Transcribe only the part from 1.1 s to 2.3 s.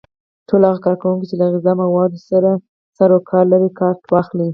چې له غذایي موادو